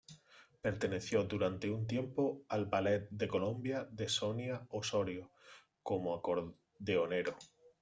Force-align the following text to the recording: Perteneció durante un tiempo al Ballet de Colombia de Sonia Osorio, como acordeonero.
Perteneció 0.63 1.25
durante 1.25 1.69
un 1.69 1.85
tiempo 1.85 2.41
al 2.49 2.65
Ballet 2.65 3.07
de 3.11 3.27
Colombia 3.27 3.87
de 3.91 4.09
Sonia 4.09 4.65
Osorio, 4.71 5.29
como 5.83 6.15
acordeonero. 6.15 7.37